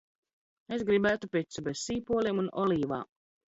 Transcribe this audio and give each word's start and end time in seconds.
Es 0.77 0.85
grib?tu 0.87 1.29
picu 1.35 1.65
bez 1.69 1.85
s?poliem 1.91 2.43
un 2.47 2.51
ol?v?m. 2.65 3.07